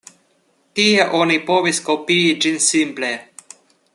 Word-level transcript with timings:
Tie 0.79 1.05
oni 1.19 1.37
povis 1.51 1.83
kopii 1.89 2.33
ĝin 2.47 2.59
simple. 2.71 3.15